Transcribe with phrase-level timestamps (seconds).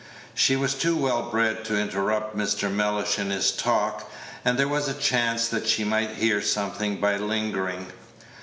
[0.33, 2.71] She was too well bred to interrupt Mr.
[2.73, 4.09] Mellish in his talk,
[4.43, 7.85] and there was a chance that she might hear something by lingering.